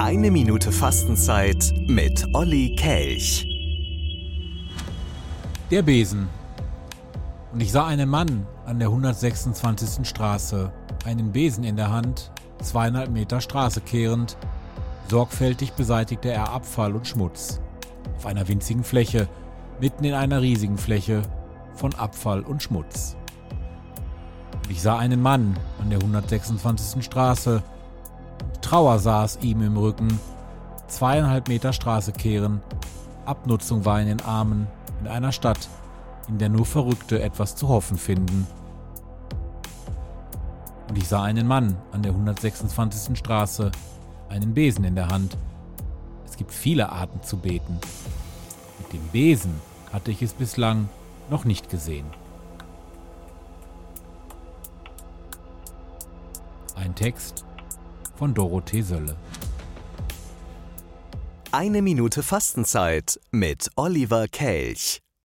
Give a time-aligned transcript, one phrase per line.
[0.00, 3.44] Eine Minute Fastenzeit mit Olli Kelch.
[5.72, 6.28] Der Besen.
[7.52, 10.06] Und ich sah einen Mann an der 126.
[10.06, 10.72] Straße,
[11.04, 12.30] einen Besen in der Hand,
[12.62, 14.36] zweieinhalb Meter Straße kehrend.
[15.08, 17.60] Sorgfältig beseitigte er Abfall und Schmutz.
[18.16, 19.28] Auf einer winzigen Fläche,
[19.80, 21.22] mitten in einer riesigen Fläche
[21.74, 23.16] von Abfall und Schmutz.
[24.64, 27.04] Und ich sah einen Mann an der 126.
[27.04, 27.64] Straße,
[28.68, 30.20] Trauer saß ihm im Rücken,
[30.88, 32.60] zweieinhalb Meter Straße kehren,
[33.24, 34.66] Abnutzung war in den Armen,
[35.00, 35.70] in einer Stadt,
[36.28, 38.46] in der nur Verrückte etwas zu hoffen finden.
[40.86, 43.18] Und ich sah einen Mann an der 126.
[43.18, 43.72] Straße,
[44.28, 45.38] einen Besen in der Hand.
[46.26, 47.78] Es gibt viele Arten zu beten.
[48.80, 49.62] Mit dem Besen
[49.94, 50.90] hatte ich es bislang
[51.30, 52.04] noch nicht gesehen.
[56.74, 57.46] Ein Text
[58.18, 59.16] von Dorothee Sölle.
[61.52, 65.00] Eine Minute Fastenzeit mit Oliver Kelch.